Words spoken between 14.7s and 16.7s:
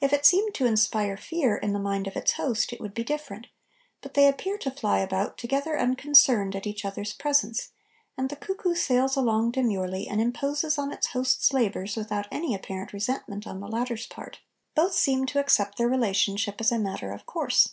both seem to accept their relationship as